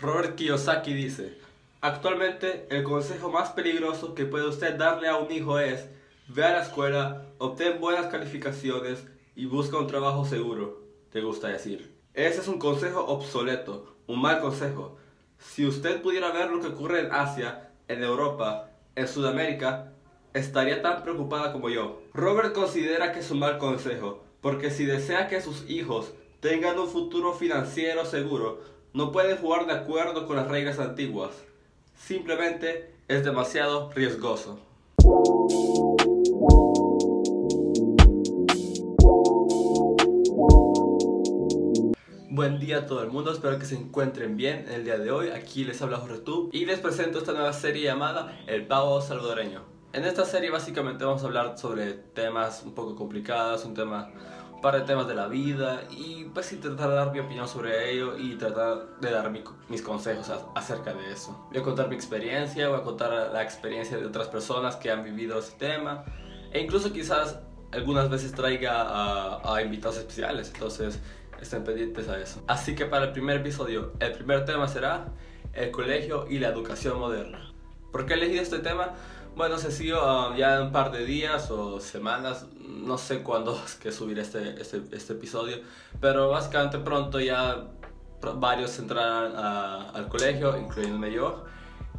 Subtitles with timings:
[0.00, 1.36] Robert Kiyosaki dice,
[1.82, 5.90] actualmente el consejo más peligroso que puede usted darle a un hijo es,
[6.28, 9.04] ve a la escuela, obtén buenas calificaciones
[9.36, 10.80] y busca un trabajo seguro,
[11.12, 11.94] te gusta decir.
[12.14, 14.96] Ese es un consejo obsoleto, un mal consejo.
[15.38, 19.92] Si usted pudiera ver lo que ocurre en Asia, en Europa, en Sudamérica,
[20.32, 22.00] estaría tan preocupada como yo.
[22.14, 26.88] Robert considera que es un mal consejo, porque si desea que sus hijos tengan un
[26.88, 31.30] futuro financiero seguro, no pueden jugar de acuerdo con las reglas antiguas.
[31.94, 34.58] Simplemente es demasiado riesgoso.
[42.32, 45.10] Buen día a todo el mundo, espero que se encuentren bien en el día de
[45.10, 45.28] hoy.
[45.28, 49.62] Aquí les habla Jorge y les presento esta nueva serie llamada El Pavo Salvadoreño.
[49.92, 54.10] En esta serie básicamente vamos a hablar sobre temas un poco complicados, un tema
[54.60, 58.18] un par de temas de la vida y pues intentar dar mi opinión sobre ello
[58.18, 59.32] y tratar de dar
[59.70, 61.46] mis consejos acerca de eso.
[61.50, 65.02] Voy a contar mi experiencia, voy a contar la experiencia de otras personas que han
[65.02, 66.04] vivido ese tema
[66.52, 67.38] e incluso quizás
[67.72, 70.50] algunas veces traiga a invitados especiales.
[70.52, 71.00] Entonces
[71.40, 72.42] estén pendientes a eso.
[72.46, 75.06] Así que para el primer episodio, el primer tema será
[75.54, 77.50] el colegio y la educación moderna.
[77.92, 78.90] ¿Por qué he elegido este tema?
[79.36, 83.74] Bueno, se siguió um, ya un par de días o semanas, no sé cuándo es
[83.76, 85.58] que subir este, este, este episodio,
[86.00, 87.68] pero básicamente pronto ya
[88.36, 91.44] varios entrarán al colegio, incluyéndome yo.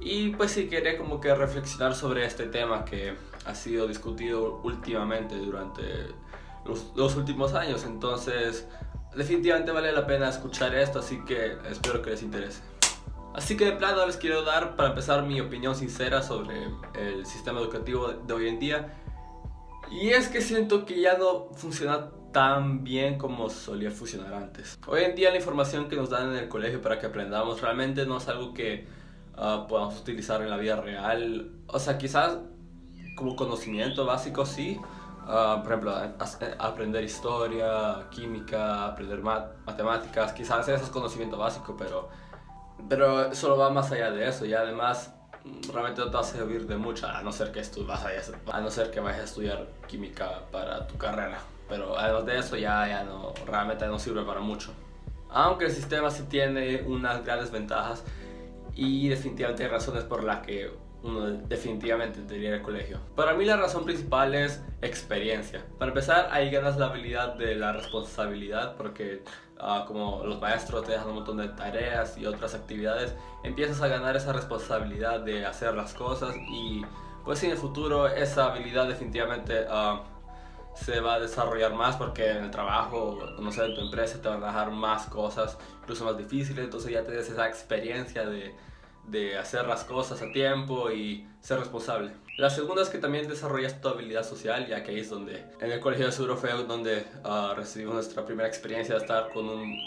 [0.00, 3.14] Y pues sí, quería como que reflexionar sobre este tema que
[3.44, 5.82] ha sido discutido últimamente durante
[6.64, 7.84] los, los últimos años.
[7.84, 8.66] Entonces,
[9.14, 12.60] definitivamente vale la pena escuchar esto, así que espero que les interese.
[13.34, 17.60] Así que de plano les quiero dar para empezar mi opinión sincera sobre el sistema
[17.60, 18.94] educativo de hoy en día.
[19.90, 24.78] Y es que siento que ya no funciona tan bien como solía funcionar antes.
[24.86, 28.06] Hoy en día la información que nos dan en el colegio para que aprendamos realmente
[28.06, 28.86] no es algo que
[29.36, 31.52] uh, podamos utilizar en la vida real.
[31.66, 32.38] O sea, quizás
[33.16, 34.80] como conocimiento básico sí,
[35.32, 35.94] Ah, por ejemplo,
[36.58, 42.08] aprender historia, química, aprender matemáticas, quizás ese es conocimiento básico, pero,
[42.88, 45.12] pero solo va más allá de eso y además
[45.44, 48.04] mm, realmente no te va a servir de mucho a no ser que vas
[48.52, 51.38] a no ser que vayas a estudiar química para tu carrera,
[51.68, 54.72] pero además de eso ya, ya no, realmente no sirve para mucho.
[55.32, 58.02] Aunque el sistema sí tiene unas grandes ventajas
[58.74, 62.98] y definitivamente hay razones por las que uno definitivamente ir al colegio.
[63.16, 65.64] Para mí la razón principal es experiencia.
[65.78, 69.22] Para empezar, ahí ganas la habilidad de la responsabilidad porque
[69.58, 73.88] ah, como los maestros te dejan un montón de tareas y otras actividades, empiezas a
[73.88, 76.82] ganar esa responsabilidad de hacer las cosas y
[77.24, 80.00] pues en el futuro esa habilidad definitivamente uh,
[80.74, 84.28] se va a desarrollar más porque en el trabajo, no sé, en tu empresa te
[84.28, 88.54] van a dejar más cosas, incluso más difíciles, entonces ya tienes esa experiencia de
[89.10, 92.12] de hacer las cosas a tiempo y ser responsable.
[92.38, 95.72] La segunda es que también desarrollas tu habilidad social, ya que ahí es donde, en
[95.72, 99.78] el colegio de seguro fue donde uh, recibimos nuestra primera experiencia de estar con un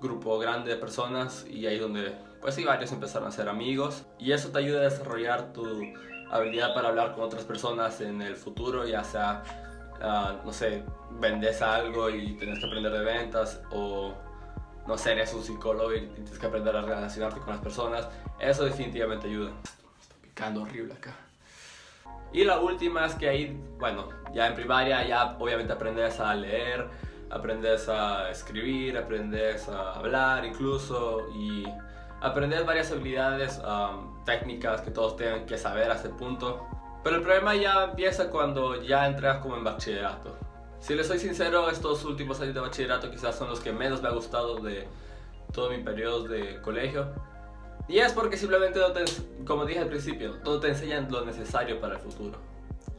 [0.00, 4.32] grupo grande de personas y ahí donde, pues sí, varios empezaron a ser amigos y
[4.32, 5.64] eso te ayuda a desarrollar tu
[6.30, 9.42] habilidad para hablar con otras personas en el futuro, ya sea,
[10.02, 10.82] ah, no sé,
[11.20, 14.14] vendes algo y tienes que aprender de ventas o
[14.86, 18.08] no sé, un psicólogo y tienes que aprender a relacionarte con las personas.
[18.38, 19.52] Eso definitivamente ayuda.
[20.00, 21.14] Está picando horrible acá.
[22.32, 26.88] Y la última es que ahí, bueno, ya en primaria ya obviamente aprendes a leer,
[27.30, 31.64] aprendes a escribir, aprendes a hablar incluso y
[32.20, 33.60] aprendes varias habilidades
[34.24, 36.66] técnicas que todos tienen que saber a este punto.
[37.04, 40.36] Pero el problema ya empieza cuando ya entras como en bachillerato.
[40.80, 44.08] Si les soy sincero, estos últimos años de bachillerato quizás son los que menos me
[44.08, 44.86] ha gustado de
[45.52, 47.08] todo mi periodo de colegio.
[47.88, 49.04] Y es porque simplemente, no te,
[49.46, 52.38] como dije al principio, no te enseñan lo necesario para el futuro.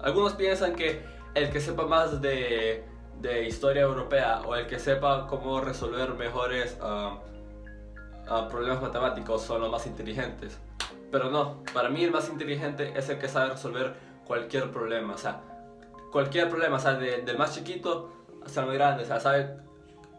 [0.00, 1.02] Algunos piensan que
[1.34, 2.84] el que sepa más de,
[3.20, 7.18] de historia europea o el que sepa cómo resolver mejores uh,
[8.32, 10.58] uh, problemas matemáticos son los más inteligentes.
[11.10, 13.94] Pero no, para mí el más inteligente es el que sabe resolver
[14.26, 15.14] cualquier problema.
[15.14, 15.40] O sea,
[16.10, 18.12] cualquier problema, o sea, del más chiquito
[18.44, 19.56] hasta el más grande, o sea, sabe,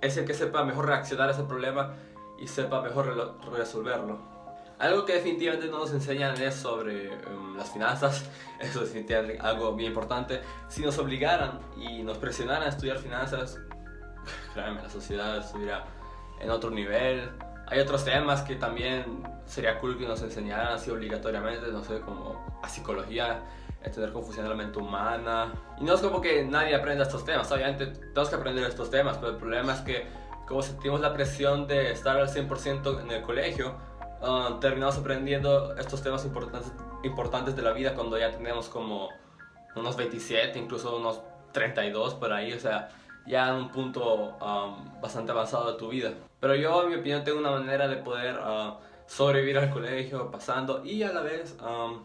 [0.00, 1.94] es el que sepa mejor reaccionar a ese problema
[2.38, 4.32] y sepa mejor resolverlo.
[4.78, 8.28] Algo que definitivamente no nos enseñan es sobre em, las finanzas,
[8.60, 8.94] eso es
[9.40, 10.40] algo bien importante.
[10.68, 13.60] Si nos obligaran y nos presionaran a estudiar finanzas,
[14.54, 15.84] créanme, la sociedad estuviera
[16.40, 17.30] en otro nivel.
[17.68, 22.60] Hay otros temas que también sería cool que nos enseñaran así obligatoriamente, no sé, como
[22.60, 23.40] a psicología,
[23.84, 25.52] entender cómo funciona la mente humana.
[25.78, 29.18] Y no es como que nadie aprenda estos temas, obviamente tenemos que aprender estos temas,
[29.18, 30.06] pero el problema es que
[30.46, 33.74] como sentimos la presión de estar al 100% en el colegio,
[34.20, 36.72] ah, terminamos aprendiendo estos temas importantes,
[37.04, 39.08] importantes de la vida cuando ya tenemos como
[39.74, 41.20] unos 27, incluso unos
[41.52, 42.90] 32 por ahí, o sea,
[43.26, 46.12] ya en un punto um, bastante avanzado de tu vida.
[46.40, 48.74] Pero yo, en mi opinión, tengo una manera de poder uh,
[49.06, 52.02] sobrevivir al colegio pasando y a la vez um,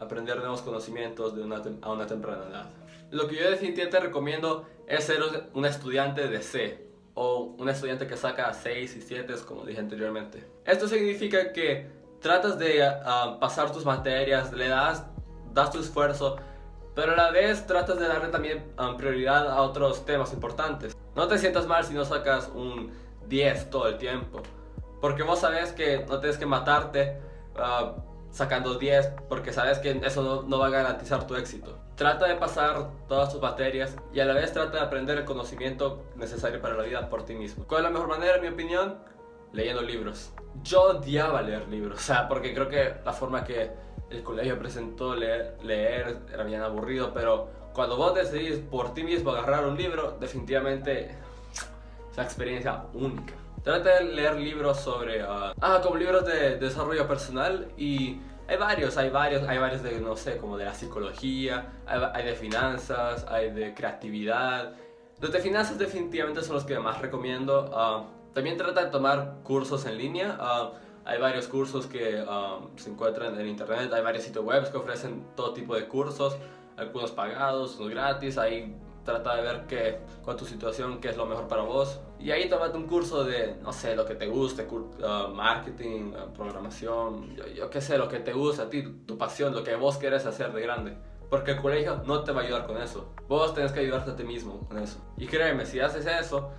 [0.00, 2.70] aprender nuevos conocimientos de una a una temprana edad.
[3.10, 5.20] Lo que yo definitivamente recomiendo es ser
[5.54, 10.44] un estudiante de C o un estudiante que saca 6 y 7, como dije anteriormente.
[10.64, 11.90] Esto significa que
[12.20, 15.04] tratas de uh, pasar tus materias, le das,
[15.52, 16.36] das tu esfuerzo,
[16.94, 20.96] pero a la vez tratas de darle también um, prioridad a otros temas importantes.
[21.16, 22.92] No te sientas mal si no sacas un
[23.26, 24.40] 10 todo el tiempo,
[25.00, 27.18] porque vos sabes que no tienes que matarte
[27.56, 28.07] uh,
[28.38, 31.76] sacando 10, porque sabes que eso no, va a garantizar tu éxito.
[31.96, 36.04] Trata de pasar todas tus materias y a la vez trata de aprender el conocimiento
[36.14, 37.64] necesario para la vida por ti mismo.
[37.66, 38.98] ¿Cuál es la mejor manera, en mi opinión?
[39.52, 40.30] Leyendo libros.
[40.62, 43.72] Yo odiaba leer libros, o sea, porque creo que la forma que
[44.08, 49.32] el colegio presentó leer, leer, era bien aburrido, pero cuando vos decidís por ti mismo
[49.32, 53.34] agarrar un libro, definitivamente es una experiencia única.
[53.68, 58.16] Trata de leer libros sobre, ah, ah, como libros de, desarrollo personal y
[58.48, 62.32] hay varios, hay varios, hay varios de, no sé, como de la psicología, hay, de
[62.32, 64.72] finanzas, hay de creatividad.
[65.20, 67.70] Los de finanzas definitivamente son los que más recomiendo.
[67.74, 70.38] Ah, también trata de tomar cursos en línea.
[70.40, 70.72] Ah,
[71.04, 72.24] hay varios cursos que
[72.76, 76.38] se encuentran en internet, hay varios sitios web que ofrecen todo tipo de cursos,
[76.78, 78.74] algunos pagados, unos gratis, ahí
[79.08, 82.00] trata de ver qué, es tu situación, qué es lo mejor para vos.
[82.20, 86.32] Y ahí tomate un curso de, no sé, lo que te guste, uh, marketing, uh,
[86.34, 89.96] programación, yo, qué sé, lo que te gusta a ti, tu pasión, lo que vos
[89.96, 90.98] querés hacer de grande.
[91.30, 93.12] Porque el colegio no te va a ayudar con eso.
[93.28, 94.98] Vos tenés que ayudarte a ti mismo con eso.
[95.16, 96.50] Y créeme, si haces eso,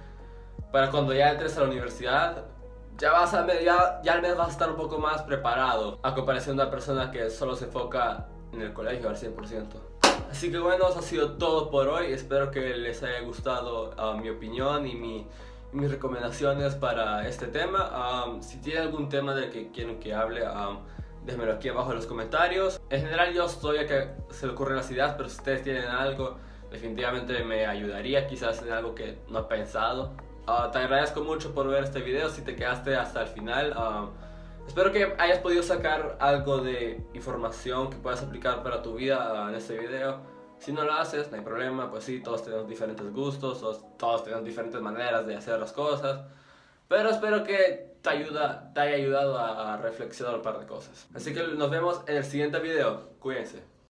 [0.71, 2.45] para cuando ya entres a la universidad,
[2.97, 6.13] ya vas a ya, ya al menos vas a estar un poco más preparado a
[6.13, 9.98] comparación de una persona que solo se enfoca en el colegio al 100%.
[10.29, 12.13] Así que bueno, eso ha sido todo por hoy.
[12.13, 15.27] Espero que les haya gustado uh, mi opinión y mi,
[15.71, 18.25] mis recomendaciones para este tema.
[18.27, 20.79] Um, si tienen algún tema del que quieren que hable, um,
[21.25, 22.79] déjenmelo aquí abajo en los comentarios.
[22.91, 25.85] En general yo estoy a que se le ocurren las ideas, pero si ustedes tienen
[25.85, 26.37] algo,
[26.69, 30.13] definitivamente me ayudaría quizás en algo que no he pensado.
[30.45, 33.73] Ah, te agradezco mucho por ver este video, si te quedaste hasta el final.
[34.69, 39.55] Espero que hayas podido sacar algo de información que puedas aplicar para tu vida en
[39.55, 40.21] este video.
[40.59, 43.61] Si no lo haces, no hay problema, pues sí, todos tenemos diferentes gustos,
[43.97, 46.21] todos, tenemos diferentes maneras de hacer las cosas.
[46.87, 51.07] Pero espero que te, ayuda, te haya ayudado a reflexionar un par de cosas.
[51.15, 53.09] Así que nos vemos en el siguiente video.
[53.19, 53.78] Cuídense.